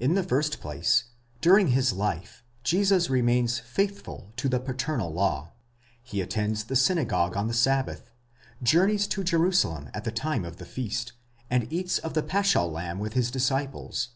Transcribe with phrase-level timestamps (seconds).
[0.00, 1.04] In the first place,
[1.40, 3.60] during his life Jesus remains.
[3.60, 5.52] faithful to the paternal law;
[6.02, 8.10] he attends the synagogue on the sabbath,
[8.64, 11.12] journeys to Jerusalem at the time of the feast,
[11.48, 14.08] and eats of the paschal lamb with his disciples.